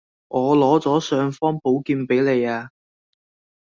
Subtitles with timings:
[0.29, 2.71] 我攞咗尚方寶劍畀你呀